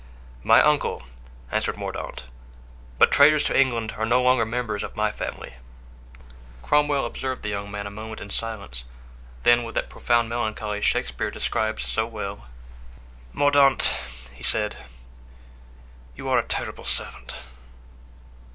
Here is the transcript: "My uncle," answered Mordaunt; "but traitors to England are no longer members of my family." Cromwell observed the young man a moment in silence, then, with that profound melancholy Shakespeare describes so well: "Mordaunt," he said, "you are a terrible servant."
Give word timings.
"My 0.41 0.63
uncle," 0.63 1.03
answered 1.51 1.77
Mordaunt; 1.77 2.23
"but 2.97 3.11
traitors 3.11 3.43
to 3.43 3.55
England 3.55 3.93
are 3.99 4.05
no 4.07 4.19
longer 4.19 4.45
members 4.47 4.81
of 4.81 4.95
my 4.95 5.11
family." 5.11 5.53
Cromwell 6.63 7.05
observed 7.05 7.43
the 7.43 7.49
young 7.49 7.69
man 7.69 7.85
a 7.85 7.91
moment 7.91 8.19
in 8.19 8.31
silence, 8.31 8.83
then, 9.43 9.63
with 9.63 9.75
that 9.75 9.91
profound 9.91 10.27
melancholy 10.27 10.81
Shakespeare 10.81 11.29
describes 11.29 11.85
so 11.85 12.07
well: 12.07 12.47
"Mordaunt," 13.31 13.93
he 14.33 14.41
said, 14.41 14.75
"you 16.15 16.27
are 16.29 16.39
a 16.39 16.47
terrible 16.47 16.85
servant." 16.85 17.35